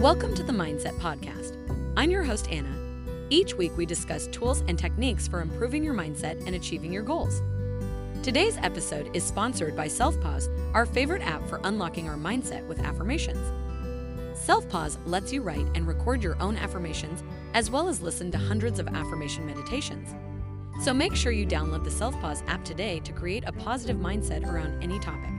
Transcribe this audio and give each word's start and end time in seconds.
Welcome 0.00 0.32
to 0.36 0.44
the 0.44 0.52
Mindset 0.52 0.96
Podcast. 1.00 1.56
I'm 1.96 2.08
your 2.08 2.22
host, 2.22 2.48
Anna. 2.52 2.72
Each 3.30 3.54
week, 3.54 3.76
we 3.76 3.84
discuss 3.84 4.28
tools 4.28 4.62
and 4.68 4.78
techniques 4.78 5.26
for 5.26 5.40
improving 5.40 5.82
your 5.82 5.92
mindset 5.92 6.46
and 6.46 6.54
achieving 6.54 6.92
your 6.92 7.02
goals. 7.02 7.42
Today's 8.22 8.56
episode 8.58 9.10
is 9.12 9.24
sponsored 9.24 9.74
by 9.74 9.88
SelfPause, 9.88 10.48
our 10.72 10.86
favorite 10.86 11.22
app 11.22 11.44
for 11.48 11.60
unlocking 11.64 12.08
our 12.08 12.16
mindset 12.16 12.64
with 12.68 12.78
affirmations. 12.78 13.44
SelfPause 14.38 14.98
lets 15.04 15.32
you 15.32 15.42
write 15.42 15.66
and 15.74 15.84
record 15.84 16.22
your 16.22 16.40
own 16.40 16.56
affirmations, 16.56 17.24
as 17.54 17.68
well 17.68 17.88
as 17.88 18.00
listen 18.00 18.30
to 18.30 18.38
hundreds 18.38 18.78
of 18.78 18.86
affirmation 18.86 19.44
meditations. 19.46 20.14
So 20.84 20.94
make 20.94 21.16
sure 21.16 21.32
you 21.32 21.44
download 21.44 21.82
the 21.82 21.90
SelfPause 21.90 22.46
app 22.46 22.64
today 22.64 23.00
to 23.00 23.12
create 23.12 23.42
a 23.48 23.52
positive 23.52 23.96
mindset 23.96 24.46
around 24.46 24.80
any 24.80 25.00
topic. 25.00 25.37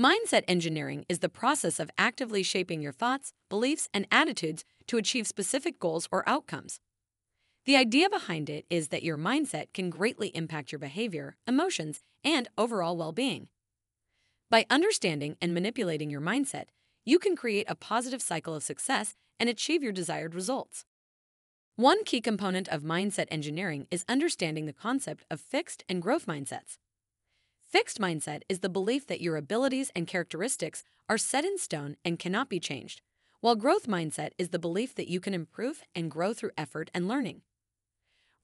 Mindset 0.00 0.44
engineering 0.48 1.04
is 1.10 1.18
the 1.18 1.28
process 1.28 1.78
of 1.78 1.90
actively 1.98 2.42
shaping 2.42 2.80
your 2.80 2.90
thoughts, 2.90 3.34
beliefs, 3.50 3.86
and 3.92 4.06
attitudes 4.10 4.64
to 4.86 4.96
achieve 4.96 5.26
specific 5.26 5.78
goals 5.78 6.08
or 6.10 6.26
outcomes. 6.26 6.80
The 7.66 7.76
idea 7.76 8.08
behind 8.08 8.48
it 8.48 8.64
is 8.70 8.88
that 8.88 9.02
your 9.02 9.18
mindset 9.18 9.74
can 9.74 9.90
greatly 9.90 10.28
impact 10.28 10.72
your 10.72 10.78
behavior, 10.78 11.36
emotions, 11.46 12.00
and 12.24 12.48
overall 12.56 12.96
well 12.96 13.12
being. 13.12 13.48
By 14.48 14.64
understanding 14.70 15.36
and 15.42 15.52
manipulating 15.52 16.08
your 16.08 16.22
mindset, 16.22 16.68
you 17.04 17.18
can 17.18 17.36
create 17.36 17.66
a 17.68 17.74
positive 17.74 18.22
cycle 18.22 18.54
of 18.54 18.62
success 18.62 19.16
and 19.38 19.50
achieve 19.50 19.82
your 19.82 19.92
desired 19.92 20.34
results. 20.34 20.86
One 21.76 22.04
key 22.04 22.22
component 22.22 22.68
of 22.68 22.80
mindset 22.80 23.26
engineering 23.30 23.86
is 23.90 24.06
understanding 24.08 24.64
the 24.64 24.72
concept 24.72 25.26
of 25.30 25.42
fixed 25.42 25.84
and 25.90 26.00
growth 26.00 26.24
mindsets. 26.24 26.78
Fixed 27.70 28.00
mindset 28.00 28.42
is 28.48 28.58
the 28.58 28.68
belief 28.68 29.06
that 29.06 29.20
your 29.20 29.36
abilities 29.36 29.92
and 29.94 30.04
characteristics 30.04 30.82
are 31.08 31.16
set 31.16 31.44
in 31.44 31.56
stone 31.56 31.96
and 32.04 32.18
cannot 32.18 32.48
be 32.48 32.58
changed, 32.58 33.00
while 33.40 33.54
growth 33.54 33.86
mindset 33.86 34.30
is 34.38 34.48
the 34.48 34.58
belief 34.58 34.92
that 34.96 35.06
you 35.06 35.20
can 35.20 35.34
improve 35.34 35.84
and 35.94 36.10
grow 36.10 36.32
through 36.32 36.50
effort 36.58 36.90
and 36.92 37.06
learning. 37.06 37.42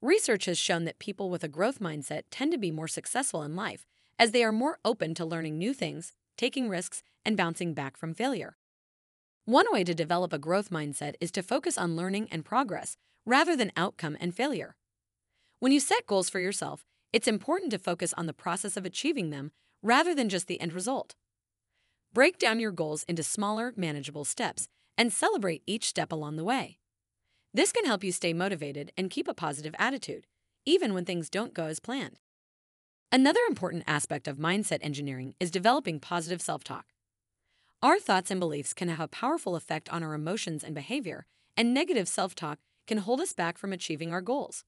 Research 0.01 0.45
has 0.45 0.57
shown 0.57 0.85
that 0.85 0.97
people 0.97 1.29
with 1.29 1.43
a 1.43 1.49
growth 1.49 1.79
mindset 1.79 2.21
tend 2.31 2.53
to 2.53 2.57
be 2.57 2.71
more 2.71 2.87
successful 2.87 3.43
in 3.43 3.53
life 3.53 3.85
as 4.17 4.31
they 4.31 4.45
are 4.45 4.53
more 4.53 4.79
open 4.85 5.13
to 5.15 5.25
learning 5.25 5.57
new 5.57 5.73
things, 5.73 6.13
taking 6.37 6.69
risks, 6.69 7.03
and 7.25 7.35
bouncing 7.35 7.73
back 7.73 7.97
from 7.97 8.13
failure. 8.13 8.55
One 9.43 9.65
way 9.71 9.83
to 9.83 9.93
develop 9.93 10.31
a 10.31 10.39
growth 10.39 10.69
mindset 10.69 11.15
is 11.19 11.31
to 11.31 11.43
focus 11.43 11.77
on 11.77 11.97
learning 11.97 12.29
and 12.31 12.45
progress 12.45 12.95
rather 13.25 13.57
than 13.57 13.73
outcome 13.75 14.15
and 14.21 14.33
failure. 14.33 14.77
When 15.59 15.73
you 15.73 15.81
set 15.81 16.07
goals 16.07 16.29
for 16.29 16.39
yourself, 16.39 16.85
it's 17.17 17.27
important 17.27 17.71
to 17.71 17.79
focus 17.79 18.13
on 18.15 18.27
the 18.27 18.31
process 18.31 18.77
of 18.77 18.85
achieving 18.85 19.31
them 19.31 19.51
rather 19.81 20.13
than 20.13 20.29
just 20.29 20.45
the 20.45 20.61
end 20.61 20.71
result. 20.71 21.15
Break 22.13 22.37
down 22.37 22.59
your 22.59 22.69
goals 22.69 23.01
into 23.07 23.23
smaller, 23.23 23.73
manageable 23.75 24.23
steps 24.23 24.67
and 24.99 25.11
celebrate 25.11 25.63
each 25.65 25.85
step 25.85 26.11
along 26.11 26.35
the 26.35 26.43
way. 26.43 26.77
This 27.55 27.71
can 27.71 27.85
help 27.85 28.03
you 28.03 28.11
stay 28.11 28.33
motivated 28.33 28.91
and 28.95 29.09
keep 29.09 29.27
a 29.27 29.33
positive 29.33 29.73
attitude, 29.79 30.27
even 30.63 30.93
when 30.93 31.05
things 31.05 31.27
don't 31.27 31.55
go 31.55 31.65
as 31.65 31.79
planned. 31.79 32.19
Another 33.11 33.39
important 33.49 33.85
aspect 33.87 34.27
of 34.27 34.37
mindset 34.37 34.77
engineering 34.81 35.33
is 35.39 35.49
developing 35.49 35.99
positive 35.99 36.39
self 36.39 36.63
talk. 36.63 36.85
Our 37.81 37.97
thoughts 37.97 38.29
and 38.29 38.39
beliefs 38.39 38.75
can 38.75 38.89
have 38.89 38.99
a 38.99 39.07
powerful 39.07 39.55
effect 39.55 39.89
on 39.89 40.03
our 40.03 40.13
emotions 40.13 40.63
and 40.63 40.75
behavior, 40.75 41.25
and 41.57 41.73
negative 41.73 42.07
self 42.07 42.35
talk 42.35 42.59
can 42.85 42.99
hold 42.99 43.21
us 43.21 43.33
back 43.33 43.57
from 43.57 43.73
achieving 43.73 44.13
our 44.13 44.21
goals. 44.21 44.63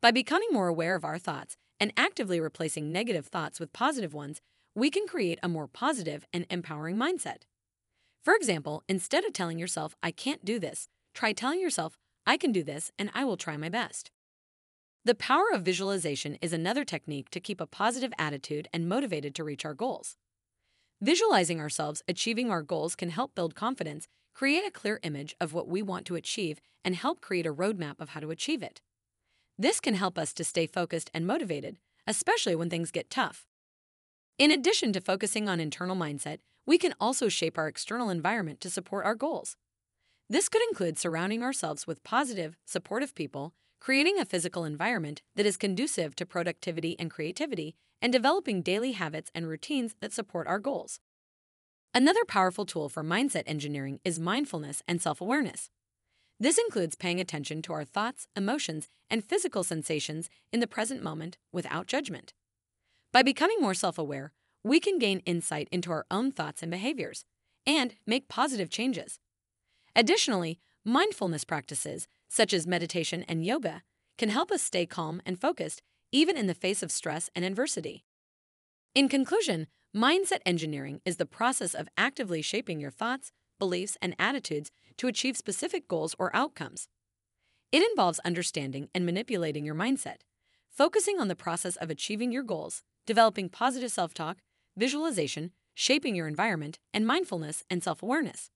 By 0.00 0.12
becoming 0.12 0.48
more 0.50 0.68
aware 0.68 0.94
of 0.94 1.04
our 1.04 1.18
thoughts 1.18 1.58
and 1.80 1.92
actively 1.96 2.40
replacing 2.40 2.90
negative 2.90 3.26
thoughts 3.26 3.60
with 3.60 3.72
positive 3.72 4.14
ones, 4.14 4.40
we 4.74 4.90
can 4.90 5.06
create 5.06 5.38
a 5.42 5.48
more 5.48 5.68
positive 5.68 6.26
and 6.32 6.46
empowering 6.50 6.96
mindset. 6.96 7.42
For 8.24 8.34
example, 8.34 8.82
instead 8.88 9.24
of 9.24 9.32
telling 9.32 9.58
yourself, 9.58 9.94
I 10.02 10.10
can't 10.10 10.44
do 10.44 10.58
this, 10.58 10.88
try 11.14 11.32
telling 11.32 11.60
yourself, 11.60 11.96
I 12.26 12.36
can 12.36 12.52
do 12.52 12.62
this 12.62 12.90
and 12.98 13.10
I 13.14 13.24
will 13.24 13.36
try 13.36 13.56
my 13.56 13.68
best. 13.68 14.10
The 15.04 15.14
power 15.14 15.50
of 15.52 15.62
visualization 15.62 16.38
is 16.40 16.54
another 16.54 16.84
technique 16.84 17.28
to 17.30 17.40
keep 17.40 17.60
a 17.60 17.66
positive 17.66 18.12
attitude 18.18 18.68
and 18.72 18.88
motivated 18.88 19.34
to 19.34 19.44
reach 19.44 19.66
our 19.66 19.74
goals. 19.74 20.16
Visualizing 21.02 21.60
ourselves 21.60 22.02
achieving 22.08 22.50
our 22.50 22.62
goals 22.62 22.96
can 22.96 23.10
help 23.10 23.34
build 23.34 23.54
confidence, 23.54 24.08
create 24.32 24.66
a 24.66 24.70
clear 24.70 25.00
image 25.02 25.36
of 25.38 25.52
what 25.52 25.68
we 25.68 25.82
want 25.82 26.06
to 26.06 26.14
achieve, 26.14 26.58
and 26.82 26.96
help 26.96 27.20
create 27.20 27.46
a 27.46 27.52
roadmap 27.52 28.00
of 28.00 28.10
how 28.10 28.20
to 28.20 28.30
achieve 28.30 28.62
it. 28.62 28.80
This 29.58 29.80
can 29.80 29.94
help 29.94 30.18
us 30.18 30.32
to 30.34 30.44
stay 30.44 30.66
focused 30.66 31.10
and 31.14 31.26
motivated, 31.26 31.76
especially 32.06 32.56
when 32.56 32.70
things 32.70 32.90
get 32.90 33.10
tough. 33.10 33.46
In 34.36 34.50
addition 34.50 34.92
to 34.92 35.00
focusing 35.00 35.48
on 35.48 35.60
internal 35.60 35.96
mindset, 35.96 36.38
we 36.66 36.76
can 36.76 36.94
also 36.98 37.28
shape 37.28 37.56
our 37.56 37.68
external 37.68 38.10
environment 38.10 38.60
to 38.62 38.70
support 38.70 39.04
our 39.04 39.14
goals. 39.14 39.56
This 40.28 40.48
could 40.48 40.62
include 40.70 40.98
surrounding 40.98 41.42
ourselves 41.42 41.86
with 41.86 42.02
positive, 42.02 42.56
supportive 42.64 43.14
people, 43.14 43.52
creating 43.80 44.18
a 44.18 44.24
physical 44.24 44.64
environment 44.64 45.22
that 45.36 45.46
is 45.46 45.56
conducive 45.56 46.16
to 46.16 46.26
productivity 46.26 46.96
and 46.98 47.10
creativity, 47.10 47.76
and 48.02 48.12
developing 48.12 48.62
daily 48.62 48.92
habits 48.92 49.30
and 49.34 49.46
routines 49.46 49.94
that 50.00 50.12
support 50.12 50.46
our 50.46 50.58
goals. 50.58 50.98
Another 51.94 52.24
powerful 52.26 52.66
tool 52.66 52.88
for 52.88 53.04
mindset 53.04 53.44
engineering 53.46 54.00
is 54.04 54.18
mindfulness 54.18 54.82
and 54.88 55.00
self 55.00 55.20
awareness. 55.20 55.70
This 56.44 56.58
includes 56.58 56.94
paying 56.94 57.20
attention 57.20 57.62
to 57.62 57.72
our 57.72 57.86
thoughts, 57.86 58.26
emotions, 58.36 58.90
and 59.08 59.24
physical 59.24 59.64
sensations 59.64 60.28
in 60.52 60.60
the 60.60 60.66
present 60.66 61.02
moment 61.02 61.38
without 61.52 61.86
judgment. 61.86 62.34
By 63.14 63.22
becoming 63.22 63.62
more 63.62 63.72
self 63.72 63.96
aware, 63.96 64.30
we 64.62 64.78
can 64.78 64.98
gain 64.98 65.20
insight 65.20 65.68
into 65.72 65.90
our 65.90 66.04
own 66.10 66.30
thoughts 66.30 66.62
and 66.62 66.70
behaviors 66.70 67.24
and 67.66 67.94
make 68.06 68.28
positive 68.28 68.68
changes. 68.68 69.18
Additionally, 69.96 70.58
mindfulness 70.84 71.44
practices, 71.44 72.08
such 72.28 72.52
as 72.52 72.66
meditation 72.66 73.24
and 73.26 73.46
yoga, 73.46 73.82
can 74.18 74.28
help 74.28 74.50
us 74.50 74.62
stay 74.62 74.84
calm 74.84 75.22
and 75.24 75.40
focused 75.40 75.80
even 76.12 76.36
in 76.36 76.46
the 76.46 76.52
face 76.52 76.82
of 76.82 76.92
stress 76.92 77.30
and 77.34 77.46
adversity. 77.46 78.04
In 78.94 79.08
conclusion, 79.08 79.66
mindset 79.96 80.40
engineering 80.44 81.00
is 81.06 81.16
the 81.16 81.24
process 81.24 81.72
of 81.72 81.88
actively 81.96 82.42
shaping 82.42 82.80
your 82.80 82.90
thoughts, 82.90 83.32
beliefs, 83.64 83.96
and 84.02 84.14
attitudes 84.18 84.70
to 84.98 85.08
achieve 85.08 85.38
specific 85.38 85.88
goals 85.88 86.14
or 86.18 86.36
outcomes. 86.36 86.86
It 87.72 87.82
involves 87.90 88.18
understanding 88.18 88.90
and 88.94 89.06
manipulating 89.06 89.64
your 89.64 89.74
mindset, 89.74 90.18
focusing 90.70 91.18
on 91.18 91.28
the 91.28 91.34
process 91.34 91.76
of 91.76 91.88
achieving 91.88 92.30
your 92.30 92.42
goals, 92.42 92.82
developing 93.06 93.48
positive 93.48 93.90
self 93.90 94.12
talk, 94.12 94.36
visualization, 94.76 95.50
shaping 95.72 96.14
your 96.14 96.28
environment, 96.28 96.78
and 96.92 97.06
mindfulness 97.06 97.64
and 97.70 97.82
self 97.82 98.02
awareness. 98.02 98.50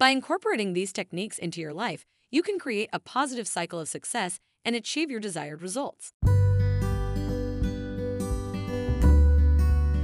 By 0.00 0.10
incorporating 0.10 0.72
these 0.72 0.92
techniques 0.92 1.38
into 1.38 1.60
your 1.60 1.72
life, 1.72 2.04
you 2.28 2.42
can 2.42 2.58
create 2.58 2.90
a 2.92 2.98
positive 2.98 3.46
cycle 3.46 3.78
of 3.78 3.88
success 3.88 4.40
and 4.64 4.74
achieve 4.74 5.12
your 5.12 5.20
desired 5.20 5.62
results. 5.62 6.12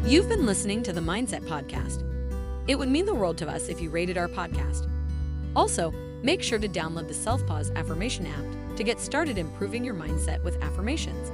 You've 0.07 0.29
been 0.29 0.47
listening 0.47 0.85
to 0.85 0.93
the 0.93 1.01
Mindset 1.01 1.43
Podcast. 1.49 2.14
It 2.67 2.79
would 2.79 2.89
mean 2.89 3.05
the 3.07 3.15
world 3.15 3.37
to 3.39 3.49
us 3.49 3.69
if 3.69 3.81
you 3.81 3.91
rated 3.91 4.17
our 4.17 4.29
podcast. 4.29 4.89
Also, 5.55 5.93
make 6.23 6.43
sure 6.43 6.59
to 6.59 6.69
download 6.69 7.09
the 7.09 7.15
Self 7.15 7.47
Pause 7.47 7.73
Affirmation 7.77 8.27
app 8.27 8.77
to 8.77 8.83
get 8.83 9.01
started 9.01 9.39
improving 9.39 9.85
your 9.85 9.95
mindset 9.95 10.43
with 10.43 10.63
affirmations. 10.63 11.31